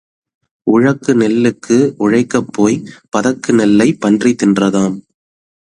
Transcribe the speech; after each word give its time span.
உழக்கு 0.67 1.13
நெல்லுக்கு 1.15 1.77
உழைக்கப் 1.97 2.53
போய்ப் 2.53 2.83
பதக்கு 3.17 3.53
நெல்லைப் 3.53 4.01
பன்றி 4.01 4.35
தின்றதாம். 4.43 4.97